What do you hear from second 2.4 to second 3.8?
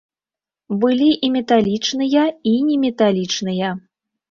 і неметалічныя.